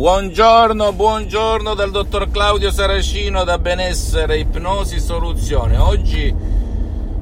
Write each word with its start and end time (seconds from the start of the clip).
Buongiorno, 0.00 0.94
buongiorno 0.94 1.74
dal 1.74 1.90
dottor 1.90 2.30
Claudio 2.30 2.70
Saracino 2.70 3.44
da 3.44 3.58
Benessere 3.58 4.38
Ipnosi 4.38 4.98
Soluzione. 4.98 5.76
Oggi 5.76 6.34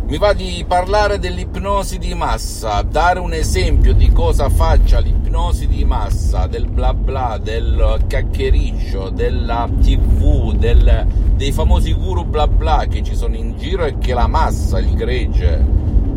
mi 0.06 0.16
va 0.16 0.32
di 0.32 0.64
parlare 0.64 1.18
dell'ipnosi 1.18 1.98
di 1.98 2.14
massa, 2.14 2.82
dare 2.82 3.18
un 3.18 3.32
esempio 3.32 3.94
di 3.94 4.12
cosa 4.12 4.48
faccia 4.48 5.00
l'ipnosi 5.00 5.66
di 5.66 5.84
massa, 5.84 6.46
del 6.46 6.68
bla 6.68 6.94
bla, 6.94 7.36
del 7.42 8.04
cacchericcio, 8.06 9.08
della 9.08 9.68
tv, 9.82 10.52
del, 10.52 11.04
dei 11.34 11.50
famosi 11.50 11.92
guru 11.94 12.22
bla 12.22 12.46
bla 12.46 12.86
che 12.88 13.02
ci 13.02 13.16
sono 13.16 13.34
in 13.34 13.58
giro 13.58 13.86
e 13.86 13.98
che 13.98 14.14
la 14.14 14.28
massa, 14.28 14.78
il 14.78 14.94
gregge, 14.94 15.66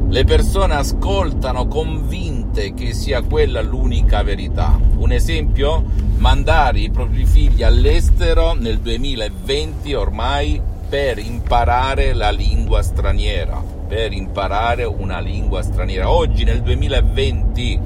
le 0.09 0.23
persone 0.25 0.75
ascoltano 0.75 1.66
convinte 1.66 2.75
che 2.75 2.94
sia 2.94 3.23
quella 3.23 3.64
l'unica 3.64 4.22
verità. 4.22 4.80
Un 4.98 5.12
esempio? 5.12 6.11
Mandare 6.21 6.80
i 6.80 6.91
propri 6.91 7.25
figli 7.25 7.63
all'estero 7.63 8.53
nel 8.53 8.77
2020 8.77 9.94
ormai 9.95 10.61
per 10.88 11.17
imparare 11.17 12.13
la 12.13 12.30
lingua 12.30 12.83
straniera 12.83 13.80
per 13.88 14.13
imparare 14.13 14.86
una 14.86 15.19
lingua 15.19 15.63
straniera. 15.63 16.11
Oggi 16.11 16.44
nel 16.44 16.61
2020, 16.61 17.80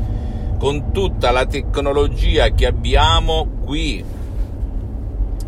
con 0.59 0.91
tutta 0.91 1.31
la 1.31 1.45
tecnologia 1.45 2.49
che 2.49 2.65
abbiamo 2.65 3.47
qui, 3.63 4.03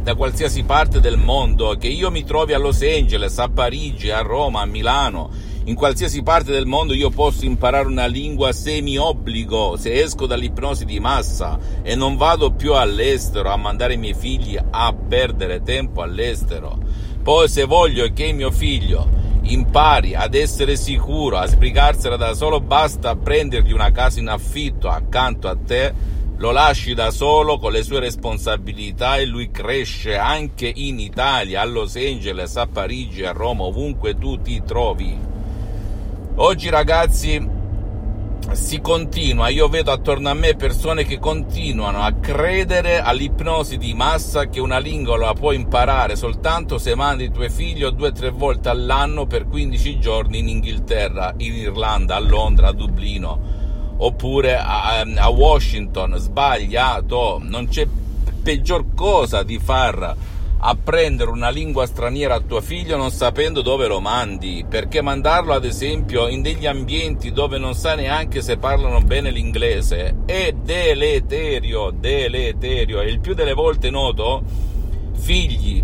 da 0.01 0.15
qualsiasi 0.15 0.63
parte 0.63 1.01
del 1.01 1.17
mondo, 1.17 1.75
che 1.77 1.89
io 1.89 2.09
mi 2.09 2.23
trovi 2.23 2.53
a 2.53 2.57
Los 2.57 2.81
Angeles, 2.81 3.37
a 3.37 3.49
Parigi, 3.49 4.09
a 4.09 4.21
Roma, 4.21 4.61
a 4.61 4.65
Milano, 4.65 5.29
in 5.67 5.75
qualsiasi 5.75 6.23
parte 6.23 6.53
del 6.53 6.65
mondo 6.65 6.93
io 6.93 7.09
posso 7.09 7.43
imparare 7.43 7.87
una 7.87 8.05
lingua 8.05 8.53
semi-obbligo 8.53 9.75
se 9.75 10.01
esco 10.01 10.25
dall'ipnosi 10.25 10.85
di 10.85 11.01
massa 11.01 11.59
e 11.83 11.93
non 11.93 12.15
vado 12.15 12.51
più 12.51 12.73
all'estero 12.73 13.51
a 13.51 13.57
mandare 13.57 13.95
i 13.95 13.97
miei 13.97 14.13
figli 14.13 14.57
a 14.57 14.93
perdere 14.93 15.61
tempo 15.63 16.01
all'estero. 16.01 16.77
Poi 17.21 17.49
se 17.49 17.65
voglio 17.65 18.07
che 18.13 18.31
mio 18.31 18.49
figlio 18.49 19.09
impari 19.41 20.15
ad 20.15 20.35
essere 20.35 20.77
sicuro, 20.77 21.37
a 21.37 21.45
sbrigarsela 21.45 22.15
da 22.15 22.33
solo, 22.33 22.61
basta 22.61 23.17
prendergli 23.17 23.73
una 23.73 23.91
casa 23.91 24.21
in 24.21 24.29
affitto 24.29 24.87
accanto 24.87 25.49
a 25.49 25.57
te, 25.57 25.93
lo 26.37 26.51
lasci 26.51 26.93
da 26.93 27.11
solo 27.11 27.57
con 27.57 27.73
le 27.73 27.83
sue 27.83 27.99
responsabilità 27.99 29.17
e 29.17 29.25
lui 29.25 29.51
cresce 29.51 30.15
anche 30.15 30.71
in 30.73 30.97
Italia, 30.99 31.59
a 31.59 31.65
Los 31.65 31.97
Angeles, 31.97 32.55
a 32.55 32.67
Parigi, 32.67 33.25
a 33.25 33.33
Roma, 33.33 33.63
ovunque 33.63 34.17
tu 34.17 34.39
ti 34.41 34.63
trovi. 34.65 35.26
Oggi 36.39 36.69
ragazzi 36.69 37.49
si 38.51 38.79
continua, 38.79 39.47
io 39.47 39.67
vedo 39.69 39.91
attorno 39.91 40.29
a 40.29 40.35
me 40.35 40.53
persone 40.53 41.03
che 41.03 41.17
continuano 41.17 42.03
a 42.03 42.13
credere 42.13 42.99
all'ipnosi 42.99 43.77
di 43.77 43.95
massa 43.95 44.45
che 44.45 44.59
una 44.59 44.77
lingua 44.77 45.17
la 45.17 45.33
puoi 45.33 45.55
imparare 45.55 46.15
soltanto 46.15 46.77
se 46.77 46.93
mandi 46.93 47.31
tuo 47.31 47.49
figlio 47.49 47.89
due 47.89 48.09
o 48.09 48.11
tre 48.11 48.29
volte 48.29 48.69
all'anno 48.69 49.25
per 49.25 49.47
15 49.47 49.97
giorni 49.97 50.37
in 50.37 50.47
Inghilterra, 50.47 51.33
in 51.37 51.55
Irlanda, 51.55 52.17
a 52.17 52.19
Londra, 52.19 52.67
a 52.67 52.73
Dublino 52.73 53.95
oppure 53.97 54.57
a, 54.57 54.99
a 54.99 55.29
Washington. 55.29 56.17
Sbagliato, 56.17 57.39
non 57.41 57.67
c'è 57.67 57.87
peggior 58.43 58.93
cosa 58.93 59.41
di 59.41 59.57
far 59.57 60.15
apprendere 60.59 61.29
una 61.29 61.49
lingua 61.49 61.85
straniera 61.85 62.35
a 62.35 62.39
tuo 62.39 62.61
figlio 62.61 62.97
non 62.97 63.11
sapendo 63.11 63.61
dove 63.61 63.87
lo 63.87 63.99
mandi, 63.99 64.65
perché 64.67 65.01
mandarlo 65.01 65.53
ad 65.53 65.65
esempio 65.65 66.27
in 66.27 66.41
degli 66.41 66.65
ambienti 66.65 67.31
dove 67.31 67.57
non 67.57 67.73
sa 67.73 67.95
neanche 67.95 68.41
se 68.41 68.57
parlano 68.57 69.01
bene 69.01 69.31
l'inglese 69.31 70.23
è 70.25 70.51
deleterio, 70.51 71.91
deleterio. 71.91 73.01
E 73.01 73.09
il 73.09 73.19
più 73.19 73.33
delle 73.33 73.53
volte 73.53 73.89
noto 73.89 74.43
figli 75.13 75.83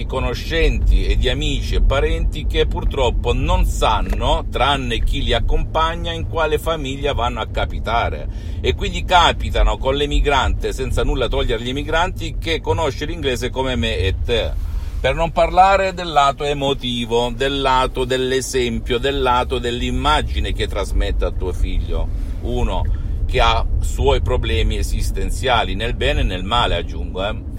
di 0.00 0.06
conoscenti 0.06 1.04
e 1.04 1.18
di 1.18 1.28
amici 1.28 1.74
e 1.74 1.82
parenti 1.82 2.46
che 2.46 2.66
purtroppo 2.66 3.34
non 3.34 3.66
sanno, 3.66 4.46
tranne 4.50 5.00
chi 5.00 5.22
li 5.22 5.34
accompagna, 5.34 6.12
in 6.12 6.26
quale 6.26 6.58
famiglia 6.58 7.12
vanno 7.12 7.40
a 7.40 7.48
capitare. 7.48 8.26
E 8.62 8.74
quindi 8.74 9.04
capitano 9.04 9.76
con 9.76 9.94
l'emigrante, 9.94 10.72
senza 10.72 11.04
nulla 11.04 11.28
togliere 11.28 11.60
agli 11.60 11.68
emigranti, 11.68 12.36
che 12.38 12.60
conosce 12.60 13.04
l'inglese 13.04 13.50
come 13.50 13.76
me 13.76 13.98
e 13.98 14.14
te. 14.24 14.52
Per 15.00 15.14
non 15.14 15.32
parlare 15.32 15.92
del 15.92 16.10
lato 16.10 16.44
emotivo, 16.44 17.30
del 17.34 17.60
lato 17.60 18.04
dell'esempio, 18.04 18.98
del 18.98 19.20
lato 19.20 19.58
dell'immagine 19.58 20.52
che 20.54 20.66
trasmette 20.66 21.26
a 21.26 21.30
tuo 21.30 21.52
figlio. 21.52 22.08
Uno 22.42 22.84
che 23.26 23.40
ha 23.40 23.64
suoi 23.80 24.22
problemi 24.22 24.76
esistenziali, 24.78 25.74
nel 25.74 25.94
bene 25.94 26.20
e 26.20 26.24
nel 26.24 26.42
male, 26.42 26.76
aggiungo. 26.76 27.26
Eh? 27.26 27.49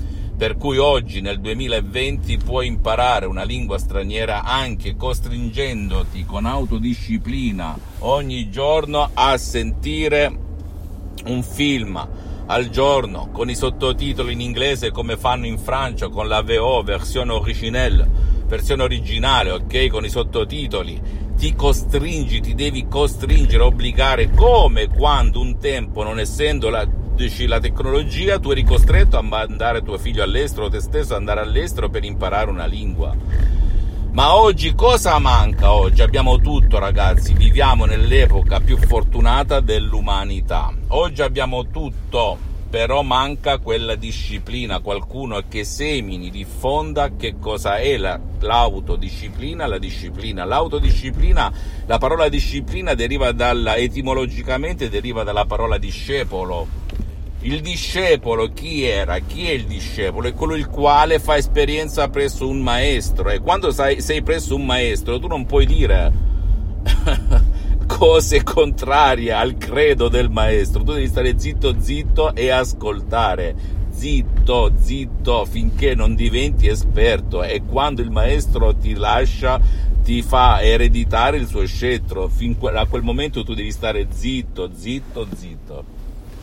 Per 0.41 0.57
cui 0.57 0.79
oggi 0.79 1.21
nel 1.21 1.39
2020 1.39 2.37
puoi 2.37 2.65
imparare 2.65 3.27
una 3.27 3.43
lingua 3.43 3.77
straniera 3.77 4.41
anche 4.41 4.95
costringendoti 4.95 6.25
con 6.25 6.47
autodisciplina 6.47 7.77
ogni 7.99 8.49
giorno 8.49 9.07
a 9.13 9.37
sentire 9.37 10.35
un 11.25 11.43
film 11.43 12.07
al 12.47 12.69
giorno 12.69 13.29
con 13.31 13.51
i 13.51 13.55
sottotitoli 13.55 14.33
in 14.33 14.41
inglese 14.41 14.89
come 14.89 15.15
fanno 15.15 15.45
in 15.45 15.59
Francia 15.59 16.09
con 16.09 16.27
la 16.27 16.41
VO 16.41 16.81
versione 16.81 17.33
originale, 17.33 18.09
versione 18.47 18.81
originale, 18.81 19.51
ok, 19.51 19.89
con 19.89 20.05
i 20.05 20.09
sottotitoli. 20.09 20.99
Ti 21.37 21.53
costringi, 21.53 22.41
ti 22.41 22.55
devi 22.55 22.87
costringere, 22.87 23.61
obbligare 23.61 24.31
come 24.31 24.87
quando 24.87 25.39
un 25.39 25.59
tempo 25.59 26.01
non 26.01 26.19
essendo 26.19 26.71
la 26.71 26.87
dici 27.13 27.45
la 27.45 27.59
tecnologia, 27.59 28.39
tu 28.39 28.51
eri 28.51 28.63
costretto 28.63 29.17
a 29.17 29.21
mandare 29.21 29.81
tuo 29.81 29.97
figlio 29.97 30.23
all'estero, 30.23 30.69
te 30.69 30.79
stesso 30.79 31.15
andare 31.15 31.41
all'estero 31.41 31.89
per 31.89 32.03
imparare 32.03 32.49
una 32.49 32.65
lingua. 32.65 33.15
Ma 34.11 34.35
oggi 34.35 34.75
cosa 34.75 35.17
manca? 35.19 35.71
Oggi 35.71 36.01
abbiamo 36.01 36.37
tutto 36.39 36.79
ragazzi, 36.79 37.33
viviamo 37.33 37.85
nell'epoca 37.85 38.59
più 38.59 38.77
fortunata 38.77 39.61
dell'umanità. 39.61 40.73
Oggi 40.89 41.21
abbiamo 41.21 41.67
tutto, 41.67 42.37
però 42.71 43.01
manca 43.01 43.57
quella 43.57 43.95
disciplina, 43.95 44.79
qualcuno 44.79 45.43
che 45.49 45.65
semini, 45.65 46.29
diffonda 46.29 47.17
che 47.17 47.35
cosa 47.37 47.75
è 47.75 47.97
la, 47.97 48.17
l'autodisciplina, 48.39 49.67
la 49.67 49.77
disciplina. 49.77 50.45
L'autodisciplina, 50.45 51.51
la 51.85 51.97
parola 51.97 52.29
disciplina 52.29 52.93
deriva 52.93 53.33
dalla, 53.33 53.75
etimologicamente 53.75 54.87
deriva 54.87 55.23
dalla 55.23 55.43
parola 55.43 55.77
discepolo, 55.77 56.65
il 57.41 57.59
discepolo 57.59 58.53
chi 58.53 58.85
era? 58.85 59.19
Chi 59.19 59.49
è 59.49 59.51
il 59.51 59.65
discepolo? 59.65 60.29
È 60.29 60.33
quello 60.33 60.55
il 60.55 60.67
quale 60.67 61.19
fa 61.19 61.35
esperienza 61.35 62.07
presso 62.07 62.47
un 62.47 62.61
maestro 62.61 63.31
e 63.31 63.39
quando 63.39 63.71
sei, 63.71 64.01
sei 64.01 64.21
presso 64.21 64.55
un 64.55 64.63
maestro 64.63 65.19
tu 65.19 65.27
non 65.27 65.45
puoi 65.45 65.65
dire 65.65 66.13
cose 68.01 68.41
contrarie 68.41 69.31
al 69.31 69.59
credo 69.59 70.07
del 70.07 70.31
maestro, 70.31 70.81
tu 70.81 70.93
devi 70.93 71.05
stare 71.05 71.37
zitto 71.37 71.75
zitto 71.79 72.33
e 72.33 72.49
ascoltare. 72.49 73.53
Zitto, 73.91 74.71
zitto 74.75 75.45
finché 75.45 75.93
non 75.93 76.15
diventi 76.15 76.65
esperto. 76.65 77.43
E 77.43 77.61
quando 77.63 78.01
il 78.01 78.09
maestro 78.09 78.75
ti 78.75 78.95
lascia 78.95 79.61
ti 80.03 80.23
fa 80.23 80.63
ereditare 80.63 81.37
il 81.37 81.45
suo 81.45 81.63
scettro, 81.67 82.27
fin 82.27 82.57
a 82.73 82.87
quel 82.87 83.03
momento 83.03 83.43
tu 83.43 83.53
devi 83.53 83.71
stare 83.71 84.07
zitto, 84.11 84.71
zitto, 84.75 85.27
zitto. 85.35 85.83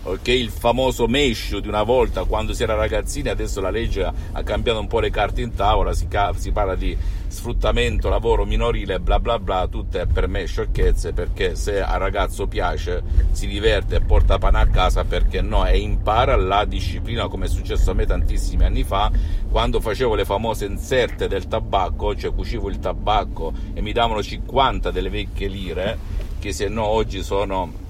Ok? 0.05 0.29
Il 0.29 0.51
famoso 0.51 1.09
mescio 1.09 1.59
di 1.59 1.67
una 1.67 1.83
volta 1.83 2.23
quando 2.23 2.53
si 2.53 2.63
era 2.63 2.75
ragazzini, 2.75 3.31
adesso 3.31 3.61
la 3.61 3.71
legge 3.71 4.05
ha 4.05 4.43
cambiato 4.45 4.79
un 4.79 4.87
po' 4.87 5.01
le 5.01 5.11
carte 5.11 5.41
in 5.41 5.53
tavola, 5.53 5.93
si, 5.93 6.07
ca- 6.07 6.33
si 6.37 6.53
parla 6.53 6.77
di 6.77 6.97
sfruttamento, 7.29 8.09
lavoro 8.09 8.45
minorile, 8.45 9.01
bla 9.01 9.21
bla 9.21 9.39
bla, 9.39 9.69
tutte 9.69 10.07
per 10.07 10.27
me 10.29 10.47
sciocchezze 10.47 11.13
perché 11.13 11.55
se 11.55 11.81
al 11.81 11.99
ragazzo 11.99 12.47
piace, 12.47 13.03
si 13.33 13.47
diverte 13.47 13.97
e 13.97 14.01
porta 14.01 14.39
pane 14.39 14.59
a 14.59 14.67
casa, 14.67 15.05
perché 15.05 15.41
no? 15.41 15.67
E 15.67 15.79
impara 15.79 16.37
la 16.37 16.65
disciplina 16.65 17.29
come 17.29 17.47
è 17.47 17.49
successo 17.49 17.91
a 17.91 17.95
me 17.95 18.07
tantissimi 18.07 18.65
anni 18.65 18.85
fa 18.85 19.11
quando 19.51 19.81
facevo 19.81 20.15
le 20.15 20.25
famose 20.25 20.65
inserte 20.65 21.29
del 21.29 21.49
tabacco, 21.49 22.15
cioè 22.17 22.35
cucivo 22.35 22.69
il 22.69 22.79
tabacco 22.79 23.53
e 23.75 23.81
mi 23.81 23.93
davano 23.93 24.23
50 24.23 24.91
delle 24.91 25.11
vecchie 25.11 25.49
lire 25.49 25.99
che 26.39 26.53
se 26.53 26.69
no 26.69 26.85
oggi 26.85 27.23
sono 27.23 27.87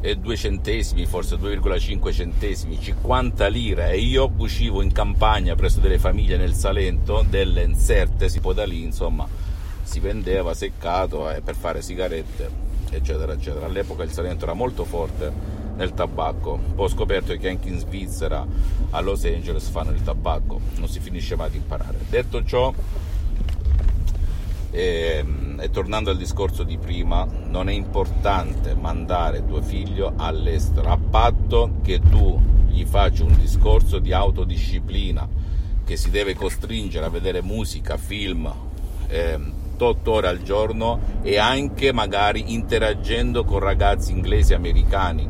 2 0.00 0.36
centesimi, 0.36 1.04
forse 1.04 1.36
2,5 1.36 2.12
centesimi, 2.12 2.80
50 2.80 3.46
lire 3.48 3.90
e 3.90 3.98
io 3.98 4.32
uscivo 4.38 4.80
in 4.80 4.92
campagna 4.92 5.54
presso 5.54 5.78
delle 5.80 5.98
famiglie 5.98 6.38
nel 6.38 6.54
Salento, 6.54 7.24
delle 7.28 7.62
inserte, 7.62 8.30
si 8.30 8.40
può 8.40 8.54
da 8.54 8.64
lì, 8.64 8.82
insomma, 8.82 9.28
si 9.82 10.00
vendeva 10.00 10.54
seccato 10.54 11.30
eh, 11.30 11.42
per 11.42 11.54
fare 11.54 11.82
sigarette, 11.82 12.48
eccetera, 12.90 13.34
eccetera. 13.34 13.66
All'epoca 13.66 14.02
il 14.02 14.10
Salento 14.10 14.44
era 14.44 14.54
molto 14.54 14.84
forte 14.84 15.58
nel 15.76 15.92
tabacco, 15.92 16.58
poi 16.74 16.86
ho 16.86 16.88
scoperto 16.88 17.36
che 17.36 17.48
anche 17.48 17.68
in 17.68 17.78
Svizzera, 17.78 18.46
a 18.90 19.00
Los 19.00 19.24
Angeles 19.24 19.68
fanno 19.68 19.90
il 19.90 20.02
tabacco, 20.02 20.60
non 20.76 20.88
si 20.88 21.00
finisce 21.00 21.36
mai 21.36 21.50
di 21.50 21.58
imparare. 21.58 21.98
Detto 22.08 22.42
ciò, 22.44 22.72
ehm, 24.70 25.49
e, 25.60 25.70
tornando 25.70 26.10
al 26.10 26.16
discorso 26.16 26.62
di 26.62 26.78
prima, 26.78 27.26
non 27.48 27.68
è 27.68 27.72
importante 27.72 28.74
mandare 28.74 29.46
tuo 29.46 29.60
figlio 29.62 30.14
all'estero, 30.16 30.90
a 30.90 30.98
patto 30.98 31.78
che 31.82 32.00
tu 32.00 32.40
gli 32.68 32.84
faccia 32.84 33.24
un 33.24 33.36
discorso 33.38 33.98
di 33.98 34.12
autodisciplina, 34.12 35.28
che 35.84 35.96
si 35.96 36.10
deve 36.10 36.34
costringere 36.34 37.06
a 37.06 37.10
vedere 37.10 37.42
musica, 37.42 37.96
film, 37.96 38.52
eh, 39.08 39.38
8 39.76 40.12
ore 40.12 40.28
al 40.28 40.42
giorno 40.42 41.00
e 41.22 41.38
anche 41.38 41.92
magari 41.92 42.52
interagendo 42.52 43.44
con 43.44 43.60
ragazzi 43.60 44.12
inglesi 44.12 44.52
e 44.52 44.56
americani 44.56 45.28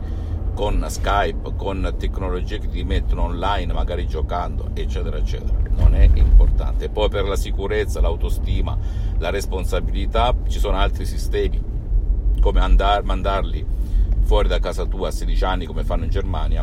con 0.60 0.84
Skype, 0.90 1.54
con 1.56 1.94
tecnologie 1.96 2.58
che 2.58 2.68
ti 2.68 2.84
mettono 2.84 3.22
online, 3.22 3.72
magari 3.72 4.06
giocando, 4.06 4.68
eccetera, 4.74 5.16
eccetera. 5.16 5.56
Non 5.70 5.94
è 5.94 6.06
importante. 6.12 6.90
poi 6.90 7.08
per 7.08 7.24
la 7.24 7.36
sicurezza, 7.36 8.02
l'autostima, 8.02 8.76
la 9.16 9.30
responsabilità, 9.30 10.36
ci 10.48 10.58
sono 10.58 10.76
altri 10.76 11.06
sistemi, 11.06 11.58
come 12.42 12.60
andar, 12.60 13.02
mandarli 13.04 13.64
fuori 14.24 14.48
da 14.48 14.58
casa 14.58 14.84
tua 14.84 15.08
a 15.08 15.10
16 15.10 15.44
anni, 15.44 15.64
come 15.64 15.82
fanno 15.82 16.04
in 16.04 16.10
Germania, 16.10 16.62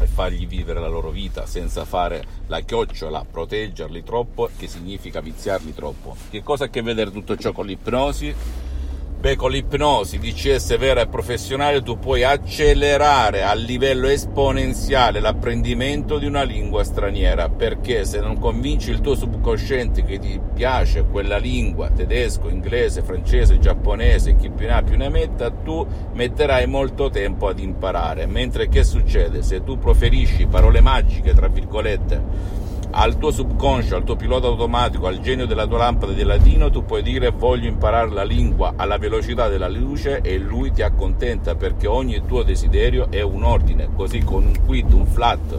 e 0.00 0.06
fargli 0.06 0.46
vivere 0.46 0.80
la 0.80 0.88
loro 0.88 1.10
vita 1.10 1.44
senza 1.44 1.84
fare 1.84 2.24
la 2.46 2.60
chiocciola, 2.60 3.26
proteggerli 3.30 4.02
troppo, 4.02 4.48
che 4.56 4.66
significa 4.66 5.20
viziarli 5.20 5.74
troppo. 5.74 6.16
Che 6.30 6.42
cosa 6.42 6.64
ha 6.64 6.66
a 6.68 6.70
che 6.70 6.80
vedere 6.80 7.10
tutto 7.10 7.36
ciò 7.36 7.52
con 7.52 7.66
l'ipnosi? 7.66 8.34
Beh, 9.24 9.36
con 9.36 9.52
l'ipnosi 9.52 10.18
DCS 10.18 10.76
vera 10.76 11.00
e 11.00 11.06
professionale 11.06 11.80
tu 11.80 11.98
puoi 11.98 12.24
accelerare 12.24 13.42
a 13.42 13.54
livello 13.54 14.06
esponenziale 14.08 15.18
l'apprendimento 15.18 16.18
di 16.18 16.26
una 16.26 16.42
lingua 16.42 16.84
straniera, 16.84 17.48
perché 17.48 18.04
se 18.04 18.20
non 18.20 18.38
convinci 18.38 18.90
il 18.90 19.00
tuo 19.00 19.14
subconsciente 19.14 20.04
che 20.04 20.18
ti 20.18 20.38
piace 20.52 21.06
quella 21.10 21.38
lingua, 21.38 21.88
tedesco, 21.88 22.50
inglese, 22.50 23.02
francese, 23.02 23.58
giapponese, 23.58 24.36
chi 24.36 24.50
più 24.50 24.66
ne 24.66 24.72
ha 24.74 24.82
più 24.82 24.98
ne 24.98 25.08
metta, 25.08 25.50
tu 25.50 25.86
metterai 26.12 26.66
molto 26.66 27.08
tempo 27.08 27.48
ad 27.48 27.60
imparare. 27.60 28.26
Mentre 28.26 28.68
che 28.68 28.84
succede? 28.84 29.42
Se 29.42 29.64
tu 29.64 29.78
proferisci 29.78 30.44
parole 30.44 30.82
magiche, 30.82 31.32
tra 31.32 31.48
virgolette, 31.48 32.63
al 32.96 33.18
tuo 33.18 33.32
subconscio, 33.32 33.96
al 33.96 34.04
tuo 34.04 34.14
pilota 34.14 34.46
automatico, 34.46 35.08
al 35.08 35.20
genio 35.20 35.46
della 35.46 35.66
tua 35.66 35.78
lampada 35.78 36.12
di 36.12 36.22
latino, 36.22 36.70
tu 36.70 36.84
puoi 36.84 37.02
dire 37.02 37.30
voglio 37.30 37.66
imparare 37.66 38.10
la 38.10 38.22
lingua 38.22 38.74
alla 38.76 38.98
velocità 38.98 39.48
della 39.48 39.68
luce 39.68 40.20
e 40.20 40.38
lui 40.38 40.70
ti 40.70 40.82
accontenta 40.82 41.56
perché 41.56 41.88
ogni 41.88 42.22
tuo 42.24 42.44
desiderio 42.44 43.10
è 43.10 43.20
un 43.20 43.42
ordine, 43.42 43.88
così 43.96 44.20
con 44.20 44.44
un 44.44 44.64
quid, 44.64 44.92
un 44.92 45.06
flat. 45.06 45.58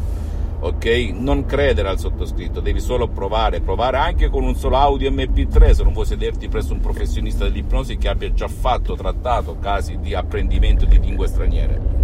Ok? 0.62 0.86
Non 1.14 1.46
credere 1.46 1.90
al 1.90 2.00
sottoscritto, 2.00 2.62
devi 2.62 2.80
solo 2.80 3.10
provare, 3.10 3.60
provare 3.60 3.98
anche 3.98 4.30
con 4.30 4.44
un 4.44 4.56
solo 4.56 4.78
audio 4.78 5.12
MP3 5.12 5.72
se 5.72 5.84
non 5.84 5.92
vuoi 5.92 6.06
sederti 6.06 6.48
presso 6.48 6.72
un 6.72 6.80
professionista 6.80 7.44
dell'ipnosi 7.44 7.98
che 7.98 8.08
abbia 8.08 8.32
già 8.34 8.48
fatto, 8.48 8.96
trattato 8.96 9.58
casi 9.60 10.00
di 10.00 10.16
apprendimento 10.16 10.86
di 10.86 11.00
lingue 11.00 11.28
straniere 11.28 11.95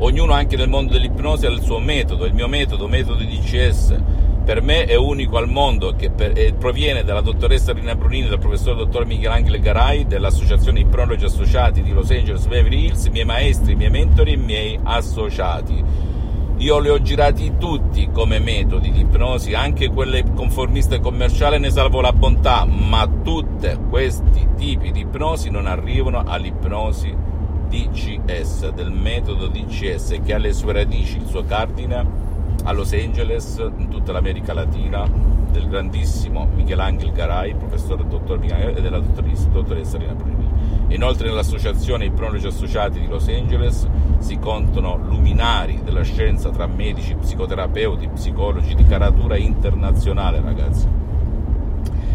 ognuno 0.00 0.32
anche 0.32 0.56
nel 0.56 0.68
mondo 0.68 0.92
dell'ipnosi 0.92 1.46
ha 1.46 1.50
il 1.50 1.60
suo 1.60 1.78
metodo, 1.78 2.24
il 2.24 2.34
mio 2.34 2.48
metodo, 2.48 2.86
metodo 2.86 3.22
DCS, 3.22 3.96
per 4.44 4.62
me 4.62 4.84
è 4.84 4.94
unico 4.94 5.36
al 5.36 5.48
mondo, 5.48 5.94
che 5.94 6.10
per, 6.10 6.54
proviene 6.54 7.04
dalla 7.04 7.20
dottoressa 7.20 7.72
Rina 7.72 7.94
Brunini 7.94 8.28
dal 8.28 8.38
professor 8.38 8.76
dottor 8.76 9.04
Michelangelo 9.04 9.58
Garai 9.58 10.06
dell'associazione 10.06 10.80
Ipnologi 10.80 11.24
Associati 11.24 11.82
di 11.82 11.92
Los 11.92 12.10
Angeles 12.10 12.46
Beverly 12.46 12.86
Hills, 12.86 13.06
miei 13.08 13.24
maestri, 13.24 13.74
miei 13.74 13.90
mentori 13.90 14.32
e 14.32 14.36
miei 14.36 14.78
associati. 14.82 15.84
Io 16.56 16.78
li 16.80 16.88
ho 16.88 17.00
girati 17.00 17.56
tutti 17.58 18.08
come 18.12 18.38
metodi 18.40 18.90
di 18.90 19.00
ipnosi, 19.00 19.54
anche 19.54 19.90
quelle 19.90 20.24
conformiste 20.34 20.96
e 20.96 21.00
commerciali 21.00 21.58
ne 21.58 21.70
salvo 21.70 22.00
la 22.00 22.12
bontà, 22.12 22.64
ma 22.64 23.08
tutti 23.22 23.68
questi 23.88 24.48
tipi 24.56 24.90
di 24.90 25.00
ipnosi 25.00 25.50
non 25.50 25.66
arrivano 25.66 26.24
all'ipnosi 26.26 27.14
DCS, 27.68 28.70
del 28.70 28.90
metodo 28.90 29.48
DCS 29.48 30.20
che 30.24 30.34
ha 30.34 30.38
le 30.38 30.52
sue 30.52 30.72
radici, 30.72 31.18
il 31.18 31.26
suo 31.26 31.44
cardine 31.44 32.06
a 32.64 32.72
Los 32.72 32.92
Angeles, 32.92 33.56
in 33.76 33.88
tutta 33.88 34.12
l'America 34.12 34.54
Latina, 34.54 35.06
del 35.50 35.68
grandissimo 35.68 36.48
Michelangelo 36.54 37.12
Garay, 37.12 37.54
professore 37.54 38.06
dottor 38.06 38.38
Michelangelo, 38.38 38.78
e 38.78 38.80
della 38.80 38.98
dottoressa, 38.98 39.48
dottoressa 39.48 39.98
Rina 39.98 40.14
Brunini. 40.14 40.48
Inoltre 40.88 41.28
nell'associazione 41.28 42.06
Ipnologi 42.06 42.46
Associati 42.46 43.00
di 43.00 43.06
Los 43.06 43.28
Angeles 43.28 43.86
si 44.18 44.38
contano 44.38 44.96
luminari 44.96 45.80
della 45.84 46.02
scienza 46.02 46.48
tra 46.50 46.66
medici, 46.66 47.14
psicoterapeuti, 47.14 48.08
psicologi 48.08 48.74
di 48.74 48.86
caratura 48.86 49.36
internazionale, 49.36 50.40
ragazzi. 50.40 50.86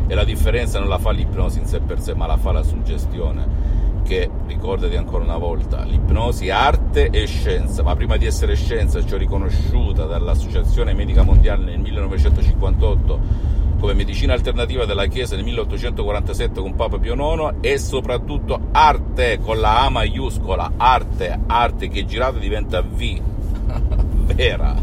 E 0.07 0.13
la 0.15 0.23
differenza 0.23 0.79
non 0.79 0.89
la 0.89 0.97
fa 0.97 1.11
l'ipnosi 1.11 1.59
in 1.59 1.65
sé 1.65 1.79
per 1.79 1.99
sé, 2.01 2.15
ma 2.15 2.25
la 2.25 2.37
fa 2.37 2.51
la 2.51 2.63
suggestione 2.63 3.72
che, 4.03 4.29
ricordati 4.45 4.95
ancora 4.95 5.23
una 5.23 5.37
volta, 5.37 5.83
l'ipnosi 5.83 6.49
arte 6.49 7.09
e 7.09 7.25
scienza, 7.25 7.81
ma 7.81 7.95
prima 7.95 8.17
di 8.17 8.25
essere 8.25 8.55
scienza, 8.55 9.03
cioè 9.03 9.17
riconosciuta 9.17 10.05
dall'Associazione 10.05 10.93
Medica 10.93 11.23
Mondiale 11.23 11.65
nel 11.65 11.79
1958 11.79 13.51
come 13.79 13.95
medicina 13.95 14.33
alternativa 14.33 14.85
della 14.85 15.07
Chiesa 15.07 15.35
nel 15.35 15.43
1847 15.43 16.61
con 16.61 16.75
Papa 16.75 16.99
Pio 16.99 17.15
IX, 17.15 17.59
è 17.59 17.75
soprattutto 17.77 18.67
arte 18.71 19.39
con 19.41 19.59
la 19.59 19.83
A 19.83 19.89
maiuscola, 19.89 20.73
arte, 20.77 21.39
arte 21.47 21.89
che 21.89 22.05
girata 22.05 22.37
diventa 22.37 22.81
V, 22.81 23.21
vera. 24.33 24.73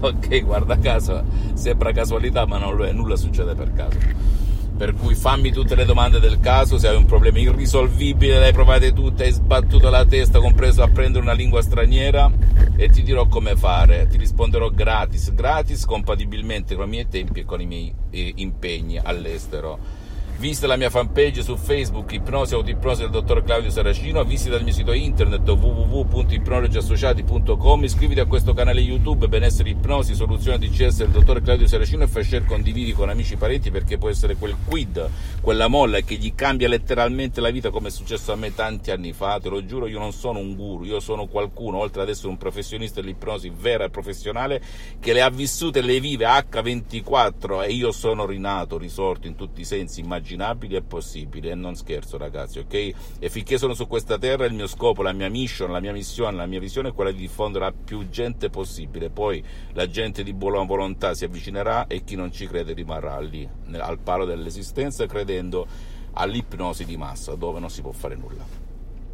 Ok, 0.00 0.44
guarda 0.44 0.78
caso, 0.78 1.24
sembra 1.54 1.92
casualità, 1.92 2.46
ma 2.46 2.56
non 2.56 2.76
lo 2.76 2.84
è, 2.84 2.92
nulla 2.92 3.16
succede 3.16 3.54
per 3.54 3.72
caso 3.72 4.37
per 4.78 4.94
cui 4.94 5.16
fammi 5.16 5.50
tutte 5.50 5.74
le 5.74 5.84
domande 5.84 6.20
del 6.20 6.38
caso, 6.38 6.78
se 6.78 6.86
hai 6.86 6.94
un 6.94 7.04
problema 7.04 7.40
irrisolvibile, 7.40 8.38
le 8.38 8.46
hai 8.46 8.52
provate 8.52 8.92
tutte, 8.92 9.24
hai 9.24 9.32
sbattuto 9.32 9.90
la 9.90 10.06
testa, 10.06 10.38
compreso 10.38 10.84
a 10.84 10.88
prendere 10.88 11.24
una 11.24 11.32
lingua 11.32 11.60
straniera 11.62 12.30
e 12.76 12.88
ti 12.88 13.02
dirò 13.02 13.26
come 13.26 13.56
fare, 13.56 14.06
ti 14.06 14.16
risponderò 14.16 14.70
gratis, 14.70 15.34
gratis 15.34 15.84
compatibilmente 15.84 16.76
con 16.76 16.86
i 16.86 16.90
miei 16.90 17.08
tempi 17.08 17.40
e 17.40 17.44
con 17.44 17.60
i 17.60 17.66
miei 17.66 17.92
eh, 18.10 18.32
impegni 18.36 18.98
all'estero 19.02 19.97
Visita 20.38 20.66
la 20.68 20.76
mia 20.76 20.88
fanpage 20.88 21.42
su 21.42 21.56
Facebook, 21.56 22.12
Ipnosi 22.12 22.54
Autoipnosi 22.54 23.00
del 23.00 23.10
dottor 23.10 23.42
Claudio 23.42 23.70
Saracino, 23.70 24.22
visita 24.22 24.54
il 24.54 24.62
mio 24.62 24.72
sito 24.72 24.92
internet 24.92 25.40
www.ipnologiassociati.com, 25.44 27.82
iscriviti 27.82 28.20
a 28.20 28.26
questo 28.26 28.54
canale 28.54 28.80
YouTube 28.80 29.26
Benessere 29.26 29.70
Ipnosi, 29.70 30.14
Soluzione 30.14 30.58
DCS 30.58 30.98
del 30.98 31.08
dottor 31.08 31.42
Claudio 31.42 31.66
Saracino 31.66 32.04
e 32.04 32.06
fai 32.06 32.22
share, 32.22 32.44
condividi 32.44 32.92
con 32.92 33.08
amici 33.08 33.34
e 33.34 33.36
parenti 33.36 33.72
perché 33.72 33.98
può 33.98 34.10
essere 34.10 34.36
quel 34.36 34.54
quid, 34.64 35.10
quella 35.40 35.66
molla 35.66 36.02
che 36.02 36.14
gli 36.14 36.32
cambia 36.36 36.68
letteralmente 36.68 37.40
la 37.40 37.50
vita 37.50 37.70
come 37.70 37.88
è 37.88 37.90
successo 37.90 38.30
a 38.30 38.36
me 38.36 38.54
tanti 38.54 38.92
anni 38.92 39.12
fa, 39.12 39.40
te 39.40 39.48
lo 39.48 39.64
giuro, 39.64 39.88
io 39.88 39.98
non 39.98 40.12
sono 40.12 40.38
un 40.38 40.54
guru, 40.54 40.84
io 40.84 41.00
sono 41.00 41.26
qualcuno, 41.26 41.78
oltre 41.78 42.02
ad 42.02 42.10
essere 42.10 42.28
un 42.28 42.36
professionista 42.36 43.00
dell'ipnosi 43.00 43.50
vera 43.52 43.86
e 43.86 43.90
professionale, 43.90 44.62
che 45.00 45.12
le 45.12 45.20
ha 45.20 45.30
vissute 45.30 45.80
e 45.80 45.82
le 45.82 45.98
vive 45.98 46.26
H24 46.26 47.64
e 47.64 47.72
io 47.72 47.90
sono 47.90 48.24
rinato, 48.24 48.78
risorto 48.78 49.26
in 49.26 49.34
tutti 49.34 49.62
i 49.62 49.64
sensi, 49.64 49.98
immaginati 49.98 50.26
immaginabili 50.28 50.76
e 50.76 50.82
possibili 50.82 51.48
e 51.48 51.54
non 51.54 51.74
scherzo 51.74 52.18
ragazzi, 52.18 52.58
ok? 52.58 52.92
E 53.18 53.30
finché 53.30 53.56
sono 53.56 53.72
su 53.72 53.86
questa 53.86 54.18
terra 54.18 54.44
il 54.44 54.52
mio 54.52 54.66
scopo, 54.66 55.02
la 55.02 55.12
mia 55.12 55.30
mission, 55.30 55.70
la 55.70 55.80
mia 55.80 55.92
missione, 55.92 56.36
la 56.36 56.46
mia 56.46 56.60
visione 56.60 56.90
è 56.90 56.92
quella 56.92 57.10
di 57.10 57.18
diffondere 57.18 57.66
a 57.66 57.72
più 57.72 58.08
gente 58.10 58.50
possibile, 58.50 59.08
poi 59.08 59.42
la 59.72 59.88
gente 59.88 60.22
di 60.22 60.34
buona 60.34 60.62
volontà 60.64 61.14
si 61.14 61.24
avvicinerà 61.24 61.86
e 61.86 62.04
chi 62.04 62.16
non 62.16 62.30
ci 62.30 62.46
crede 62.46 62.74
rimarrà 62.74 63.18
lì, 63.20 63.48
al 63.72 63.98
palo 63.98 64.24
dell'esistenza, 64.24 65.06
credendo 65.06 65.66
all'ipnosi 66.12 66.84
di 66.84 66.96
massa, 66.96 67.34
dove 67.34 67.60
non 67.60 67.70
si 67.70 67.80
può 67.80 67.92
fare 67.92 68.16
nulla. 68.16 68.66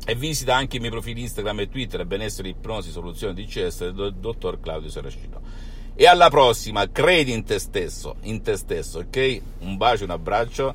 E 0.06 0.14
visita 0.14 0.54
anche 0.54 0.76
i 0.76 0.80
miei 0.80 0.90
profili 0.90 1.22
Instagram 1.22 1.60
e 1.60 1.68
Twitter, 1.68 2.04
benessere, 2.04 2.48
ipnosi, 2.48 2.90
soluzione 2.90 3.32
di 3.32 3.46
CS 3.46 3.88
del 3.90 4.14
dottor 4.14 4.60
Claudio 4.60 4.90
Saracino. 4.90 5.40
E 5.96 6.06
alla 6.06 6.28
prossima, 6.28 6.90
credi 6.90 7.32
in 7.32 7.44
te 7.44 7.60
stesso, 7.60 8.16
in 8.22 8.42
te 8.42 8.56
stesso, 8.56 8.98
ok? 8.98 9.40
Un 9.60 9.76
bacio, 9.76 10.02
un 10.02 10.10
abbraccio 10.10 10.74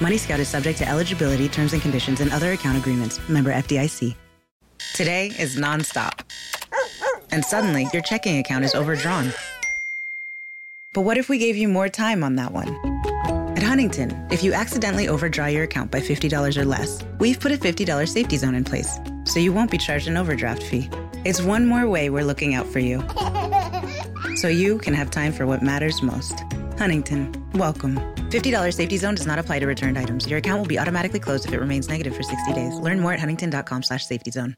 Money 0.00 0.18
Scout 0.18 0.40
is 0.40 0.48
subject 0.48 0.78
to 0.78 0.88
eligibility, 0.88 1.48
terms 1.48 1.72
and 1.72 1.80
conditions, 1.80 2.20
and 2.20 2.30
other 2.30 2.52
account 2.52 2.76
agreements. 2.76 3.26
Member 3.30 3.50
FDIC. 3.52 4.14
Today 4.94 5.32
is 5.38 5.56
nonstop. 5.56 6.20
And 7.30 7.42
suddenly, 7.42 7.86
your 7.94 8.02
checking 8.02 8.38
account 8.38 8.64
is 8.64 8.74
overdrawn. 8.74 9.32
But 10.92 11.02
what 11.02 11.16
if 11.16 11.28
we 11.30 11.38
gave 11.38 11.56
you 11.56 11.68
more 11.68 11.88
time 11.88 12.22
on 12.22 12.36
that 12.36 12.52
one? 12.52 12.68
At 13.56 13.62
Huntington, 13.62 14.28
if 14.30 14.42
you 14.42 14.52
accidentally 14.52 15.08
overdraw 15.08 15.46
your 15.46 15.64
account 15.64 15.90
by 15.90 16.00
$50 16.00 16.56
or 16.58 16.64
less, 16.66 17.02
we've 17.18 17.40
put 17.40 17.52
a 17.52 17.56
$50 17.56 18.06
safety 18.06 18.36
zone 18.36 18.54
in 18.54 18.64
place, 18.64 18.98
so 19.24 19.40
you 19.40 19.52
won't 19.52 19.70
be 19.70 19.78
charged 19.78 20.08
an 20.08 20.18
overdraft 20.18 20.62
fee. 20.62 20.90
It's 21.24 21.40
one 21.40 21.66
more 21.66 21.88
way 21.88 22.10
we're 22.10 22.24
looking 22.24 22.54
out 22.54 22.66
for 22.66 22.80
you. 22.80 23.02
So 24.36 24.48
you 24.48 24.78
can 24.78 24.92
have 24.92 25.10
time 25.10 25.32
for 25.32 25.46
what 25.46 25.62
matters 25.62 26.02
most. 26.02 26.34
Huntington, 26.78 27.32
welcome. 27.54 27.96
$50 28.30 28.72
safety 28.74 28.96
zone 28.96 29.14
does 29.14 29.26
not 29.26 29.38
apply 29.38 29.60
to 29.60 29.66
returned 29.66 29.98
items. 29.98 30.26
Your 30.26 30.38
account 30.38 30.58
will 30.58 30.66
be 30.66 30.78
automatically 30.78 31.20
closed 31.20 31.46
if 31.46 31.52
it 31.54 31.60
remains 31.60 31.88
negative 31.88 32.14
for 32.14 32.22
60 32.22 32.52
days. 32.52 32.78
Learn 32.78 33.00
more 33.00 33.12
at 33.12 33.20
huntington.com 33.20 33.82
slash 33.82 34.04
safety 34.04 34.30
zone. 34.30 34.56